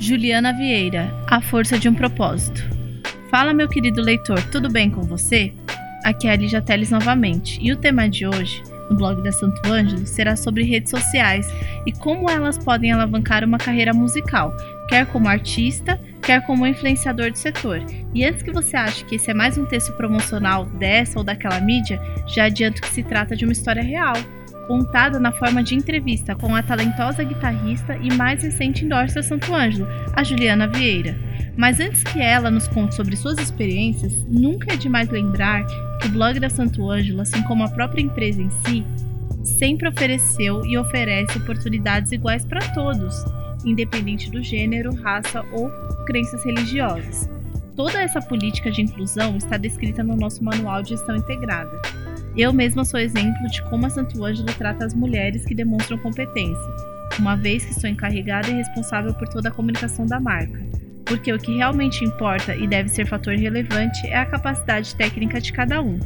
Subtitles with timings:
[0.00, 2.66] Juliana Vieira, A Força de um Propósito.
[3.30, 5.52] Fala, meu querido leitor, tudo bem com você?
[6.02, 9.60] Aqui é a Lígia Teles novamente, e o tema de hoje, no blog da Santo
[9.70, 11.46] Ângelo, será sobre redes sociais
[11.86, 14.56] e como elas podem alavancar uma carreira musical,
[14.88, 17.84] quer como artista, quer como influenciador do setor.
[18.14, 21.60] E antes que você ache que esse é mais um texto promocional dessa ou daquela
[21.60, 24.14] mídia, já adianto que se trata de uma história real
[24.70, 29.84] contada na forma de entrevista com a talentosa guitarrista e mais recente endorser Santo Ângelo,
[30.12, 31.18] a Juliana Vieira.
[31.56, 36.10] Mas antes que ela nos conte sobre suas experiências, nunca é demais lembrar que o
[36.10, 38.86] blog da Santo Ângelo, assim como a própria empresa em si,
[39.42, 43.24] sempre ofereceu e oferece oportunidades iguais para todos,
[43.64, 45.68] independente do gênero, raça ou
[46.06, 47.28] crenças religiosas.
[47.74, 51.70] Toda essa política de inclusão está descrita no nosso Manual de Gestão Integrada,
[52.36, 56.70] eu mesma sou exemplo de como a Santo Ângelo trata as mulheres que demonstram competência,
[57.18, 60.60] uma vez que sou encarregada e responsável por toda a comunicação da marca.
[61.04, 65.52] Porque o que realmente importa e deve ser fator relevante é a capacidade técnica de
[65.52, 65.98] cada um.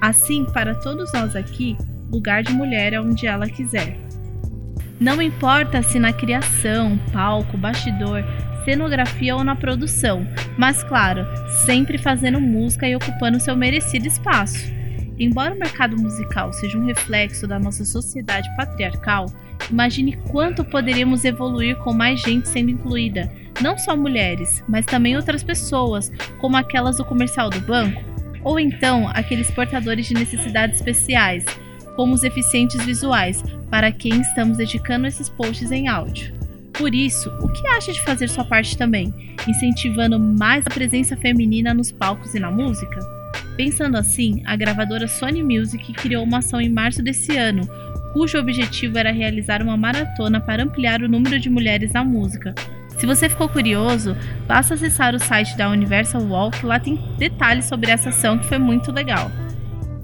[0.00, 1.76] Assim, para todos nós aqui,
[2.10, 3.96] lugar de mulher é onde ela quiser.
[5.00, 8.24] Não importa se na criação, palco, bastidor,
[8.64, 10.26] cenografia ou na produção,
[10.56, 11.24] mas claro,
[11.64, 14.77] sempre fazendo música e ocupando seu merecido espaço.
[15.18, 19.26] Embora o mercado musical seja um reflexo da nossa sociedade patriarcal,
[19.68, 25.42] imagine quanto poderíamos evoluir com mais gente sendo incluída, não só mulheres, mas também outras
[25.42, 28.00] pessoas, como aquelas do comercial do banco,
[28.44, 31.44] ou então aqueles portadores de necessidades especiais,
[31.96, 36.32] como os eficientes visuais, para quem estamos dedicando esses posts em áudio.
[36.72, 39.12] Por isso, o que acha de fazer sua parte também,
[39.48, 43.17] incentivando mais a presença feminina nos palcos e na música?
[43.58, 47.68] Pensando assim, a gravadora Sony Music criou uma ação em março desse ano,
[48.12, 52.54] cujo objetivo era realizar uma maratona para ampliar o número de mulheres na música.
[52.96, 57.90] Se você ficou curioso, basta acessar o site da Universal que lá tem detalhes sobre
[57.90, 59.28] essa ação que foi muito legal.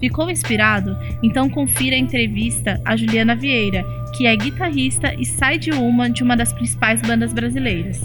[0.01, 0.99] Ficou inspirado?
[1.23, 3.85] Então confira a entrevista a Juliana Vieira,
[4.17, 8.03] que é guitarrista e side uma de uma das principais bandas brasileiras.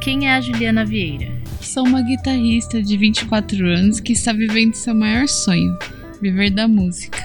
[0.00, 1.39] Quem é a Juliana Vieira?
[1.60, 5.78] Sou uma guitarrista de 24 anos que está vivendo seu maior sonho,
[6.20, 7.18] viver da música.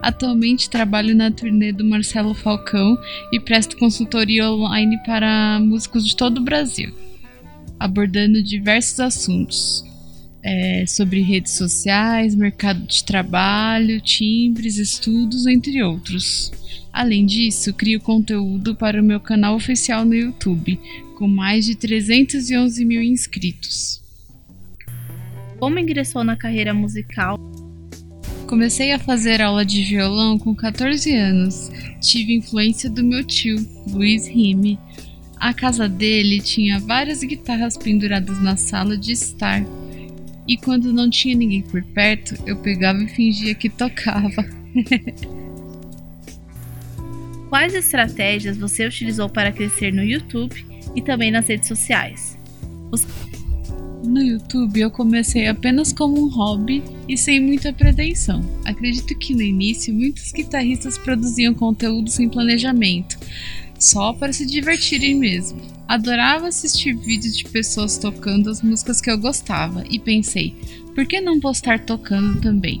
[0.00, 2.96] Atualmente trabalho na turnê do Marcelo Falcão
[3.32, 6.94] e presto consultoria online para músicos de todo o Brasil,
[7.78, 9.84] abordando diversos assuntos
[10.42, 16.50] é, sobre redes sociais, mercado de trabalho, timbres, estudos, entre outros.
[16.92, 20.78] Além disso, crio conteúdo para o meu canal oficial no YouTube,
[21.20, 24.02] com mais de 311 mil inscritos.
[25.58, 27.38] Como ingressou na carreira musical?
[28.46, 31.70] Comecei a fazer aula de violão com 14 anos.
[32.00, 33.58] Tive influência do meu tio,
[33.90, 34.78] Luiz Rime.
[35.36, 39.62] A casa dele tinha várias guitarras penduradas na sala de estar.
[40.48, 44.42] E quando não tinha ninguém por perto, eu pegava e fingia que tocava.
[47.50, 52.38] Quais estratégias você utilizou para crescer no YouTube e também nas redes sociais.
[52.90, 53.06] Os...
[54.04, 58.42] No YouTube eu comecei apenas como um hobby e sem muita pretensão.
[58.64, 63.18] Acredito que no início muitos guitarristas produziam conteúdo sem planejamento,
[63.78, 65.60] só para se divertirem mesmo.
[65.86, 70.54] Adorava assistir vídeos de pessoas tocando as músicas que eu gostava e pensei,
[70.94, 72.80] por que não postar tocando também?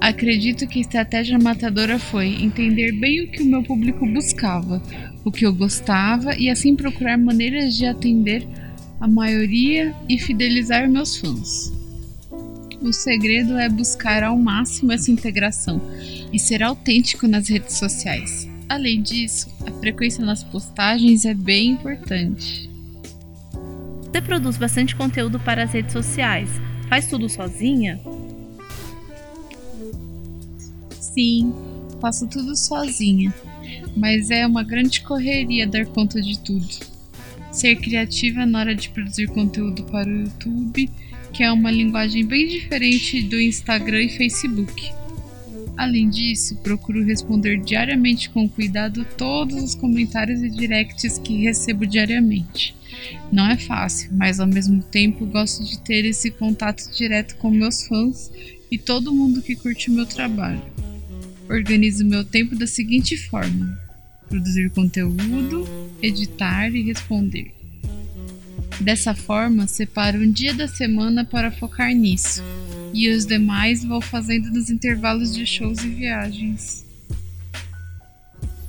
[0.00, 4.82] Acredito que a estratégia matadora foi entender bem o que o meu público buscava,
[5.24, 8.46] o que eu gostava e assim procurar maneiras de atender
[9.00, 11.72] a maioria e fidelizar meus fãs.
[12.80, 15.80] O segredo é buscar ao máximo essa integração
[16.32, 18.48] e ser autêntico nas redes sociais.
[18.68, 22.70] Além disso, a frequência nas postagens é bem importante.
[24.02, 26.50] Você produz bastante conteúdo para as redes sociais.
[26.88, 28.00] Faz tudo sozinha?
[31.16, 31.50] Sim,
[31.98, 33.34] faço tudo sozinha,
[33.96, 36.68] mas é uma grande correria dar conta de tudo.
[37.50, 40.90] Ser criativa na hora de produzir conteúdo para o YouTube,
[41.32, 44.92] que é uma linguagem bem diferente do Instagram e Facebook.
[45.74, 52.76] Além disso, procuro responder diariamente com cuidado todos os comentários e directs que recebo diariamente.
[53.32, 57.86] Não é fácil, mas ao mesmo tempo gosto de ter esse contato direto com meus
[57.86, 58.30] fãs
[58.70, 60.60] e todo mundo que curte o meu trabalho.
[61.48, 63.78] Organizo meu tempo da seguinte forma:
[64.28, 65.66] produzir conteúdo,
[66.02, 67.52] editar e responder.
[68.80, 72.42] Dessa forma, separo um dia da semana para focar nisso,
[72.92, 76.84] e os demais vou fazendo nos intervalos de shows e viagens.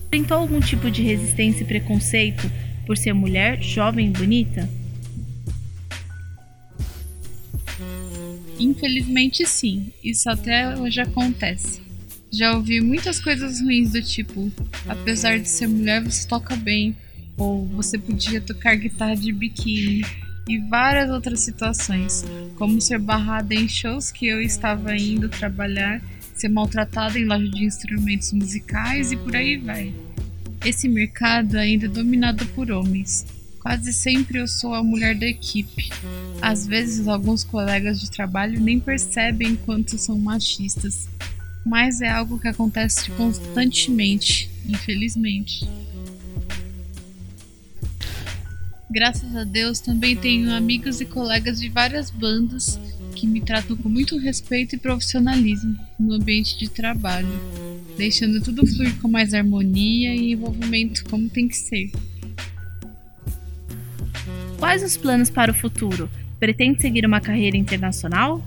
[0.10, 2.50] Tentou algum tipo de resistência e preconceito
[2.86, 4.70] por ser mulher, jovem e bonita?
[8.58, 9.92] Infelizmente, sim.
[10.04, 11.87] Isso até hoje acontece.
[12.32, 14.52] Já ouvi muitas coisas ruins do tipo:
[14.88, 16.96] apesar de ser mulher, você toca bem,
[17.38, 20.02] ou você podia tocar guitarra de biquíni,
[20.48, 22.24] e várias outras situações,
[22.56, 26.02] como ser barrada em shows que eu estava indo trabalhar,
[26.34, 29.94] ser maltratada em loja de instrumentos musicais e por aí vai.
[30.66, 33.26] Esse mercado ainda é dominado por homens.
[33.60, 35.90] Quase sempre eu sou a mulher da equipe.
[36.42, 41.10] Às vezes, alguns colegas de trabalho nem percebem quanto são machistas,
[41.68, 45.68] mas é algo que acontece constantemente, infelizmente.
[48.90, 52.80] Graças a Deus, também tenho amigos e colegas de várias bandas
[53.14, 57.28] que me tratam com muito respeito e profissionalismo no ambiente de trabalho,
[57.98, 61.92] deixando tudo fluir com mais harmonia e envolvimento como tem que ser.
[64.58, 66.10] Quais os planos para o futuro?
[66.40, 68.44] Pretende seguir uma carreira internacional?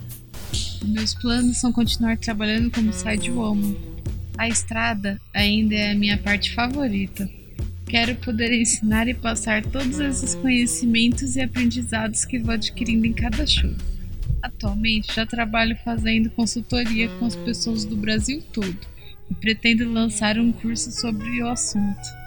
[0.85, 3.77] Meus planos são continuar trabalhando como sidewoman.
[4.38, 7.29] A estrada ainda é a minha parte favorita.
[7.87, 13.47] Quero poder ensinar e passar todos esses conhecimentos e aprendizados que vou adquirindo em cada
[13.47, 13.75] show.
[14.43, 18.79] Atualmente já trabalho fazendo consultoria com as pessoas do Brasil todo
[19.31, 22.21] e pretendo lançar um curso sobre o assunto.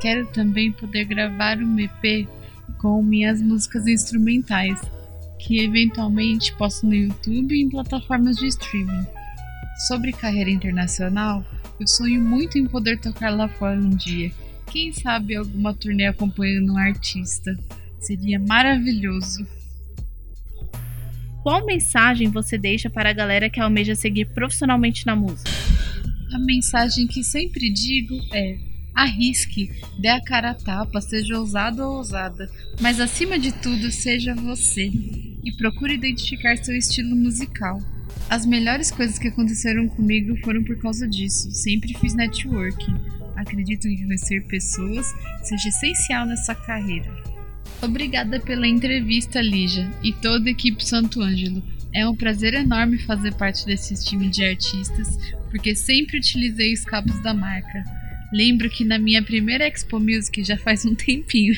[0.00, 2.26] Quero também poder gravar um EP
[2.78, 4.80] com minhas músicas instrumentais,
[5.38, 9.06] que eventualmente posto no YouTube e em plataformas de streaming.
[9.86, 11.44] Sobre carreira internacional,
[11.78, 14.32] eu sonho muito em poder tocar lá fora um dia.
[14.66, 17.56] Quem sabe alguma turnê acompanhando um artista.
[18.00, 19.46] Seria maravilhoso.
[21.42, 25.50] Qual mensagem você deixa para a galera que almeja seguir profissionalmente na música?
[26.34, 28.58] A mensagem que sempre digo é:
[28.94, 32.50] arrisque, dê a cara a tapa, seja ousado ou ousada,
[32.80, 34.90] mas acima de tudo, seja você
[35.48, 37.80] e procure identificar seu estilo musical.
[38.28, 41.50] As melhores coisas que aconteceram comigo foram por causa disso.
[41.50, 42.94] Sempre fiz networking.
[43.34, 45.06] Acredito que conhecer pessoas
[45.42, 47.10] seja essencial nessa carreira.
[47.80, 51.62] Obrigada pela entrevista, Lígia, e toda a equipe Santo Ângelo.
[51.94, 55.16] É um prazer enorme fazer parte desse time de artistas,
[55.50, 57.84] porque sempre utilizei os cabos da marca.
[58.32, 61.54] Lembro que na minha primeira Expo Music já faz um tempinho.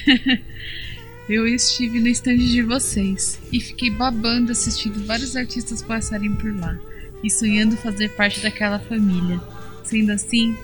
[1.31, 6.77] Eu estive no stand de vocês e fiquei babando assistindo vários artistas passarem por lá
[7.23, 9.41] e sonhando fazer parte daquela família.
[9.85, 10.57] Sendo assim,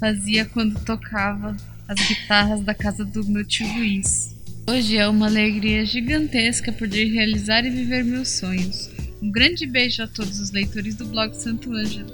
[0.00, 4.34] fazia quando tocava as guitarras da casa do meu tio Luiz.
[4.68, 8.90] Hoje é uma alegria gigantesca poder realizar e viver meus sonhos.
[9.22, 12.12] Um grande beijo a todos os leitores do blog Santo Ângelo.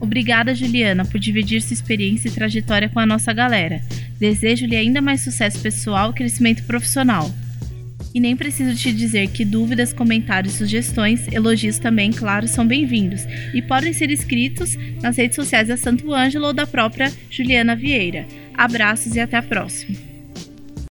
[0.00, 3.82] Obrigada, Juliana, por dividir sua experiência e trajetória com a nossa galera.
[4.18, 7.32] Desejo-lhe ainda mais sucesso pessoal e crescimento profissional.
[8.14, 13.22] E nem preciso te dizer que dúvidas, comentários, sugestões, elogios também, claro, são bem-vindos
[13.54, 18.26] e podem ser escritos nas redes sociais da Santo Ângelo ou da própria Juliana Vieira.
[18.54, 20.07] Abraços e até a próxima!